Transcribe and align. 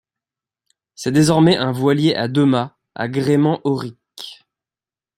C'est 0.95 1.11
désormais 1.11 1.57
un 1.57 1.71
voilier 1.71 2.15
à 2.15 2.27
deux-mâts 2.27 2.75
à 2.95 3.07
gréement 3.07 3.61
aurique. 3.65 4.43